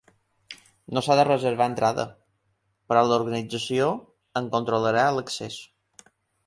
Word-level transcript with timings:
No 0.97 1.03
s’ha 1.07 1.17
de 1.19 1.25
reservar 1.27 1.67
entrada, 1.73 2.05
però 2.91 3.05
l’organització 3.13 3.93
en 4.43 4.53
controlarà 4.59 5.07
l’accés. 5.21 5.63